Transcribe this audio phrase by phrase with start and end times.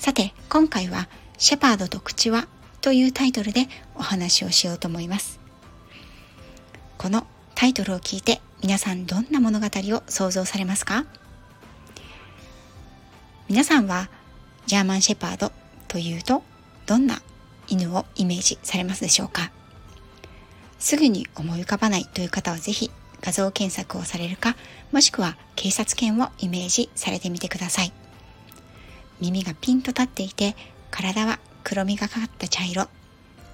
[0.00, 2.48] さて、今回はシェパードと口は
[2.80, 5.38] というタイトルでお話をしようと思います。
[6.96, 11.04] このタイトルを聞いて皆さんどんな物語を想像されますか？
[13.46, 14.08] 皆さんは
[14.64, 15.52] ジャーマンシェパード
[15.86, 16.42] というと
[16.86, 17.20] どんな
[17.68, 19.52] 犬をイメージされますでしょうか？
[20.78, 22.90] すぐに思い浮かばないという方はぜひ
[23.20, 24.56] 画像検索をされるか、
[24.92, 27.92] もしくは警察犬をイメージされてみてください。
[29.20, 30.56] 耳がピンと立っていて、
[30.90, 32.88] 体は黒みがかかった茶色。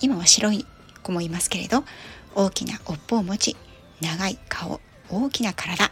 [0.00, 0.66] 今は白い
[1.02, 1.84] 子もいますけれど、
[2.34, 3.56] 大きな尾っぽを持ち、
[4.00, 5.90] 長い顔、大きな体。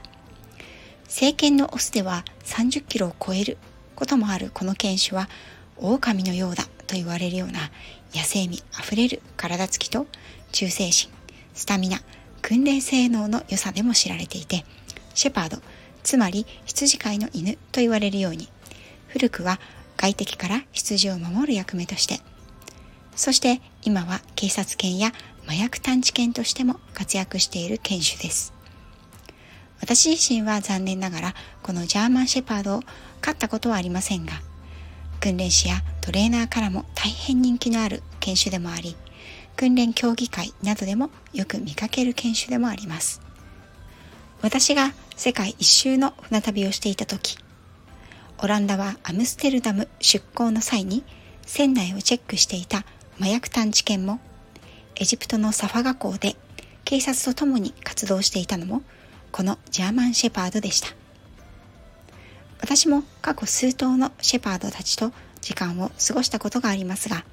[1.08, 3.58] 成犬のオスでは30キロを超える
[3.96, 5.28] こともあるこの犬種は、
[5.76, 7.70] 狼のようだと言われるような
[8.14, 10.06] 野生味あふれる体つきと
[10.52, 11.10] 忠誠心、
[11.54, 12.00] スタミナ、
[12.42, 14.64] 訓練性能の良さでも知られていて、
[15.14, 15.58] シェパード、
[16.02, 18.48] つまり羊飼いの犬と言われるように、
[19.10, 19.60] 古くは
[19.96, 22.20] 外敵から羊を守る役目として、
[23.16, 25.12] そして今は警察犬や
[25.46, 28.54] 麻薬探知犬としても活躍している犬種です。
[29.80, 32.82] 私自身は残念ながらこのジャーマンシェパードを
[33.20, 34.32] 飼ったことはありませんが、
[35.20, 38.96] 訓練士やトレーナーからも大変人気のある犬種でもあり、
[39.56, 43.20] 訓練競技会などでもよく見かける犬種でもあります。
[44.40, 47.36] 私が世界一周の船旅をしていた時、
[48.42, 51.04] オランダはアムステルダム出港の際に
[51.44, 52.84] 船内をチェックしていた
[53.20, 54.18] 麻薬探知犬も、
[54.96, 56.36] エジプトのサファガ港で
[56.86, 58.82] 警察と共に活動していたのも、
[59.30, 60.88] このジャーマンシェパードでした。
[62.62, 65.12] 私も過去数頭のシェパードたちと
[65.42, 67.24] 時間を過ごしたことがありますが、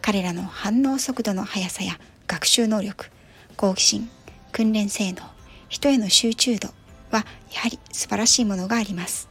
[0.00, 3.10] 彼らの反応速度の速さや学習能力、
[3.56, 4.10] 好奇心、
[4.52, 5.20] 訓練性能、
[5.68, 6.68] 人への集中度
[7.10, 9.29] はやはり素晴らしいものがあります。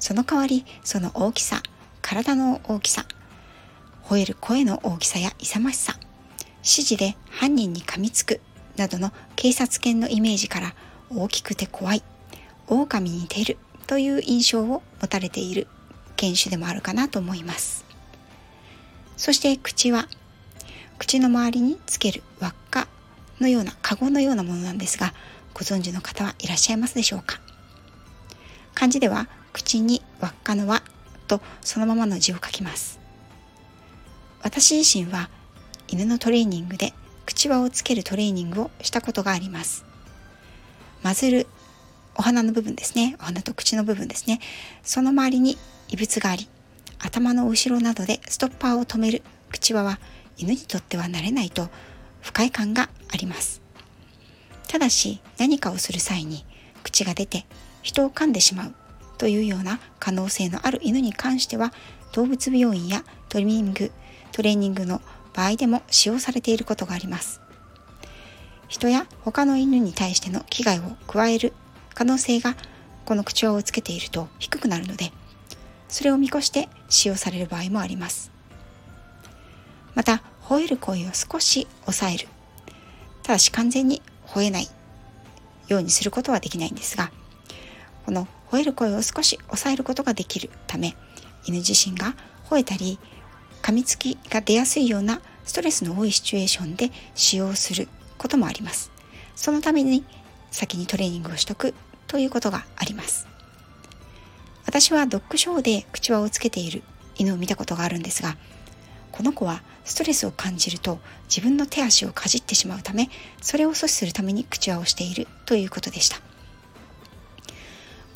[0.00, 1.62] その代わり、その大きさ、
[2.02, 3.04] 体の大きさ、
[4.04, 5.96] 吠える声の大きさや勇ましさ、
[6.58, 8.40] 指示で犯人に噛みつく
[8.76, 10.74] などの警察犬のイメージから
[11.10, 12.02] 大きくて怖い、
[12.68, 15.66] 狼に似ているという印象を持たれている
[16.16, 17.84] 犬種でもあるかなと思います。
[19.16, 20.08] そして口は
[20.98, 22.86] 口の周りにつける輪っか
[23.40, 25.12] のようなカゴのようなものなんですが
[25.54, 27.40] ご存知の方はいらっしゃいますでしょうか？
[28.74, 30.82] 漢字では口に輪っかの輪
[31.26, 32.98] とそのままの字を書きます。
[34.42, 35.30] 私自身は
[35.88, 36.92] 犬のトレーニングで
[37.26, 39.84] 口輪をつけるトレーニングをしたことがあります。
[41.02, 41.46] マズル
[42.16, 43.16] お花の部分ですね。
[43.20, 44.40] お花と口の部分ですね。
[44.82, 45.56] その周りに
[45.88, 46.48] 異物があり
[46.98, 49.98] 頭の後ろなどでストッパーを止める口輪は
[50.36, 51.68] 犬にとっては慣れないと
[52.20, 53.62] 不快感があります。
[54.66, 56.44] ただし何かをする際に
[56.82, 57.46] 口が出て
[57.82, 58.74] 人を噛んでしまう。
[59.18, 61.72] というような可能性のある犬に関しては
[62.12, 63.90] 動物病院やトリミング、
[64.32, 65.02] トレーニングの
[65.34, 67.40] 場合でも使用されていることがあります。
[68.68, 71.52] 人や他の犬に対しての危害を加える
[71.94, 72.54] 可能性が
[73.04, 75.10] この口輪をつけていると低くなるので
[75.88, 78.30] それを見越して使用される場合もあります。
[79.94, 82.28] また、吠える声を少し抑える。
[83.22, 84.68] ただし完全に吠えない
[85.66, 87.10] ようにすることはできないんですが、
[88.06, 90.96] この吠える声を少し抑えることができるため、
[91.44, 92.14] 犬自身が
[92.48, 92.98] 吠えたり、
[93.62, 98.90] 噛みつきが出やすいようなストレスの多いシチュエーションで使用することもあります。
[99.34, 100.04] そのために
[100.50, 101.74] 先にトレーニングをしとく
[102.06, 103.26] ということがあります。
[104.66, 106.82] 私はドッグショーで口輪をつけている
[107.16, 108.36] 犬を見たことがあるんですが、
[109.12, 116.27] この子はストレスを感じると自分の手足をかじってしまうため、それを阻止するために口輪をしているということでした。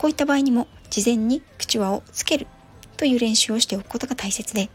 [0.02, 2.48] こういった場合にも事前に口輪をつける
[2.96, 4.68] という練習をしておくことが大切で、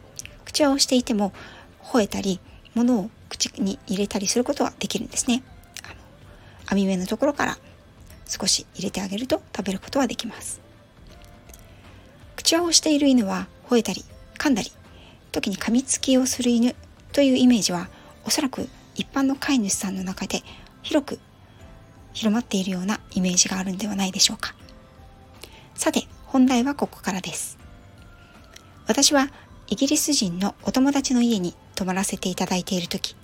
[0.45, 1.33] 口輪をしていても
[1.83, 2.39] 吠えたり、
[2.75, 5.43] 物を口に入れたりすることはできるんですね。
[5.83, 5.95] あの
[6.67, 7.57] 網目のところから
[8.25, 10.61] 少し入れてあげると食べることはできます。
[12.37, 14.05] 口輪をしている犬は吠えたり
[14.37, 14.71] 噛んだり
[15.33, 16.73] 時に噛みつきをする犬
[17.11, 17.89] というイメージは
[18.23, 20.41] おそらく一般の飼い主さんの中で
[20.83, 21.19] 広く
[22.13, 24.56] 広まっているようなイメージがあるんではないでしょうか
[25.77, 27.59] さて本題はここからです。
[28.87, 29.29] 私は
[29.67, 33.15] イギリス人のお友達の家に泊まらせていただいている時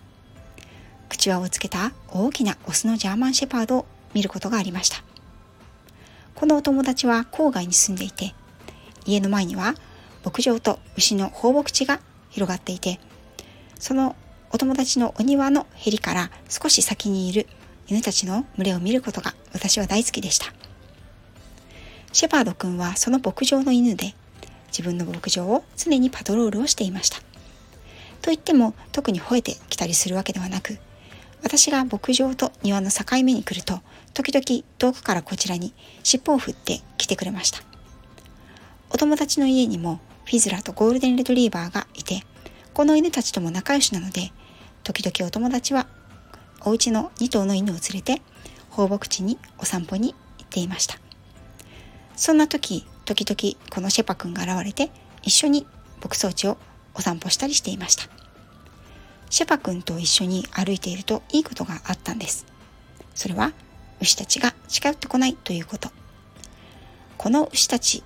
[1.10, 5.04] 口輪をつけた大きなオスのジャーマンシェパードを見ることがありました。
[6.36, 8.36] このお友達は郊外に住んでいて
[9.06, 9.74] 家の前には
[10.24, 12.00] 牧場と牛の放牧地が
[12.30, 13.00] 広がっていて
[13.80, 14.16] その
[14.52, 17.48] お友達のお庭のへりから少し先にいる
[17.88, 20.63] 犬たちの群れを見ることが私は大好きでした。
[22.14, 24.16] シェパード君はその牧場の犬で
[24.68, 27.20] 自分の牧場を常にパトロールをしていました。
[28.24, 30.80] と言っても特に吠えてきたりするわけではなく
[31.44, 33.82] 私が牧場と庭の境目に来ると
[34.14, 35.74] 時々遠くからこちらに
[36.04, 37.60] 尻尾を振って来てくれました
[38.90, 42.24] お友達の家にもフィズラとゴールデンレトリーバーがいて
[42.74, 44.32] この犬たちとも仲良しなので
[44.84, 45.88] 時々お友達は
[46.62, 48.22] お家の2頭の犬を連れて
[48.70, 51.03] 放牧地にお散歩に行っていました
[52.16, 55.66] そんな時時々このシェパ君が現れて一緒に
[56.02, 56.58] 牧草地を
[56.94, 58.06] お散歩したりしていました。
[59.30, 62.46] シェパ君と一緒に歩いているといいことがあったんです。
[63.16, 63.52] それは
[64.00, 65.90] 牛たちが近寄ってこないということ。
[67.18, 68.04] この牛たち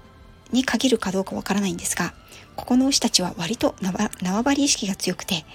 [0.52, 2.14] に限るかどうかわからないんですが
[2.56, 5.46] ここの牛たちは割と縄張り意識が強くて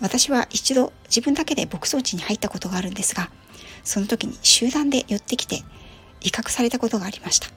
[0.00, 3.30] 私は一度自分だけで牧草地に入ったことがあるんですが
[3.84, 5.62] その時に集団で寄ってきて
[6.22, 7.48] 威嚇されたことがありました。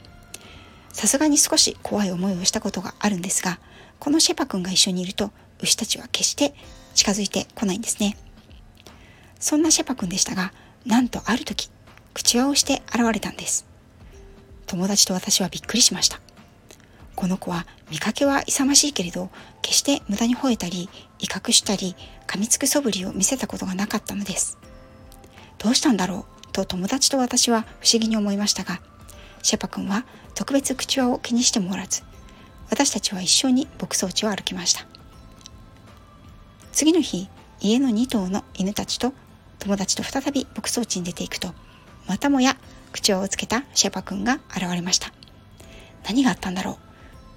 [0.96, 3.60] さすがに少し怖い思いをしたことがあるんですが、
[4.00, 6.56] このシェパ君が一緒にいると、牛たちは決して
[6.94, 8.18] 近づいてこないんですね。
[9.38, 10.54] そんなシェパ君でしたが、
[10.86, 11.70] なんとある時、
[12.14, 13.66] 口輪をして現れたんです。
[14.68, 16.22] 友達と私はびっくりしました。
[17.14, 19.30] この子は見かけは勇ましいけれど、
[19.62, 20.90] 決して無駄に吠えたり、
[21.20, 24.58] 威嚇したり、噛みつく素振りを見せたことがなかったのです。
[25.58, 28.80] どうしたんだろうと友達と私は不思議に思いましたが、
[29.46, 32.02] シェパ君は特別口輪を気にしてもおらず
[32.72, 34.88] 私たちは一緒に牧草地を歩きました。
[36.72, 37.30] 次の日
[37.62, 39.14] 家の2頭の犬たちと
[39.60, 41.50] 友達と再び牧草地に出ていくと
[42.08, 42.58] またもや
[42.92, 45.12] 口輪をつけたシェパ君が現れました。
[46.08, 46.78] 何があったんだろう？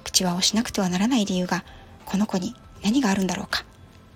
[0.05, 1.63] 口輪をしなくてはならない理由が
[2.07, 3.67] この子に何があるんだろうか？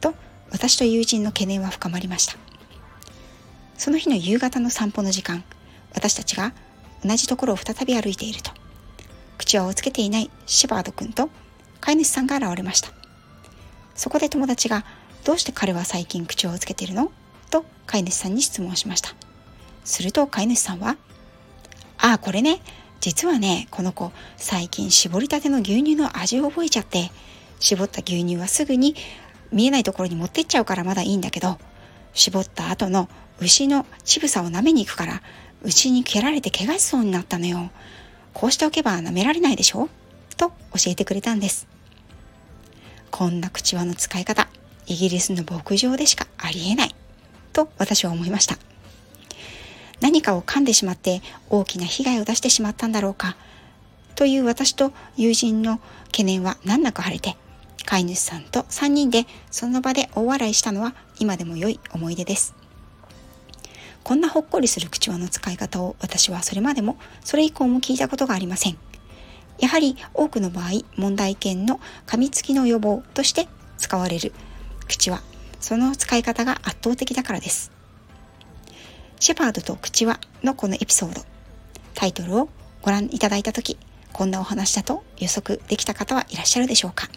[0.00, 0.14] と
[0.50, 2.36] 私と友人の懸念は深まりました。
[3.76, 5.44] その日の夕方の散歩の時間
[5.94, 6.54] 私たちが
[7.04, 8.52] 同じところを再び歩いていると。
[9.38, 10.30] 口輪をつけていない。
[10.46, 11.28] シェパード君と
[11.80, 12.90] 飼い主さんが現れました。
[13.94, 14.84] そこで友達が
[15.24, 17.12] 「どうして彼は最近口輪をつけているの?」
[17.50, 19.14] と飼い主さんに質問しました。
[19.84, 20.96] すると飼い主さんは
[21.98, 22.60] 「ああこれね。
[23.00, 27.10] 実はねこの子最近絞りたての牛乳の味を覚えちゃって
[27.58, 28.94] 絞った牛乳はすぐに
[29.50, 31.58] 見えないところに持ってっちゃうからまだいいんだけど
[32.14, 33.08] 絞った後の
[33.40, 35.22] 牛の乳房を舐めに行くから
[35.64, 37.70] 牛に蹴られて怪我しそうになったのよ。
[38.34, 39.88] こうしておけば舐められないでしょ？
[40.36, 40.54] と教
[40.90, 41.66] えてくれたんです。
[43.10, 44.48] こんな口輪の使い方、
[44.86, 46.94] イギリスの牧場でしかありえない。
[47.52, 48.56] と私は思いました。
[50.00, 53.36] 何かを噛んでしまって大きな被害を出してしまったんだろうか。
[54.14, 57.36] という私と友人の懸念は難なく晴れて、
[57.84, 62.54] 飼い主さんと3人でその場で大笑いしたのは今でも良い思い出です。
[64.04, 68.78] こんなほっこりする口輪の使い方を私はそれまでもそれ以降も聞いたことがありません。
[69.58, 73.46] やはり多くの場合、問題犬の噛みつきの予防として
[73.78, 74.32] 使われる
[74.88, 75.22] 口輪、
[75.60, 77.70] その使い方が圧倒的だからです。
[79.20, 81.22] シェパードと口輪のこのエピソード、
[81.94, 82.48] タイトルを
[82.82, 83.78] ご覧いただいたとき、
[84.12, 87.08] こんなお話だと予測できた方はいらっしゃるでしょうか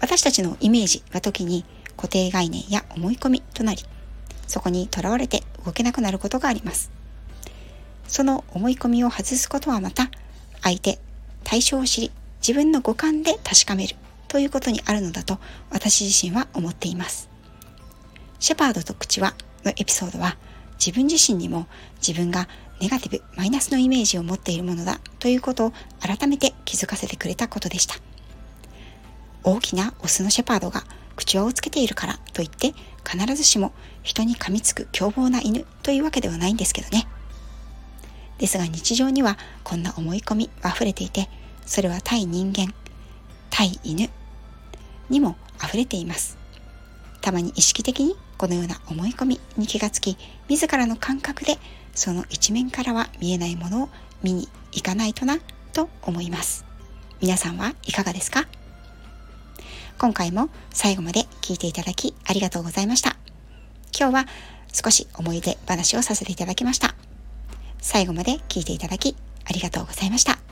[0.00, 1.64] 私たちのイメージは時に
[1.96, 3.82] 固定概念や思い込みとなり
[4.52, 6.90] そこにとらわれて動けなくなることがあります。
[8.06, 10.10] その思い込みを外すことはまた、
[10.60, 10.98] 相手、
[11.42, 12.12] 対象を知り、
[12.46, 13.96] 自分の五感で確かめる
[14.28, 15.38] ということにあるのだと
[15.70, 17.30] 私自身は思っています。
[18.40, 20.36] シェパードと口輪のエピソードは
[20.74, 21.66] 自分自身にも
[22.06, 22.46] 自分が
[22.78, 27.94] ネガティブ、マイナスのイメージを持っているものだということを改めて気づかせてくれたことでした。
[29.44, 30.84] 大きなオスのシェパードが
[31.16, 32.74] 口輪をつけているからといって
[33.08, 37.06] 必ずしも人に噛みつく凶暴な犬というわけではないんですけどね。
[38.38, 41.28] ですが日常にはこんな思い込み溢れていて
[41.64, 42.74] それは対人間
[43.50, 44.10] 対犬
[45.08, 46.38] にも溢れています。
[47.20, 50.16] たまに意識的にこのような思い込みに気がつき
[50.48, 51.58] 自らの感覚で
[51.94, 53.88] その一面からは見えないものを
[54.24, 55.36] 見に行かないとな
[55.72, 56.64] と思います。
[57.20, 58.48] 皆さんはいかがですか？
[60.02, 63.16] 今回も最後まで聞いていただきありがとうございました。
[63.96, 64.26] 今日は
[64.72, 66.96] 少し思い出話をさせていただきました。
[67.78, 70.51] 最後まで聞いていただきありがとうございました。